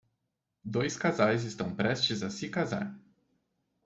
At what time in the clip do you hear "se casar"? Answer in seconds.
2.31-2.99